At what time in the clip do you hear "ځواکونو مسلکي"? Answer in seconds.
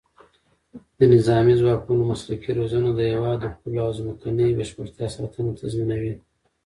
1.61-2.51